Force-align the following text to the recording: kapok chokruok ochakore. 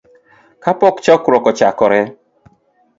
kapok 0.63 0.95
chokruok 1.05 1.45
ochakore. 1.51 2.01